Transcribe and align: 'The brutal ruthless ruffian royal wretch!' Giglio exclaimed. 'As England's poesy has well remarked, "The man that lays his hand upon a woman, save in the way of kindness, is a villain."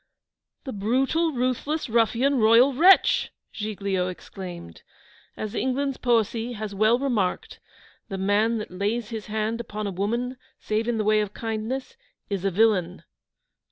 'The 0.63 0.73
brutal 0.73 1.31
ruthless 1.31 1.87
ruffian 1.87 2.39
royal 2.39 2.73
wretch!' 2.73 3.31
Giglio 3.53 4.07
exclaimed. 4.07 4.81
'As 5.37 5.53
England's 5.53 5.97
poesy 5.97 6.53
has 6.53 6.73
well 6.73 6.97
remarked, 6.97 7.59
"The 8.09 8.17
man 8.17 8.57
that 8.57 8.71
lays 8.71 9.09
his 9.09 9.27
hand 9.27 9.61
upon 9.61 9.85
a 9.85 9.91
woman, 9.91 10.37
save 10.59 10.87
in 10.87 10.97
the 10.97 11.03
way 11.03 11.19
of 11.19 11.35
kindness, 11.35 11.97
is 12.31 12.43
a 12.43 12.49
villain." 12.49 13.03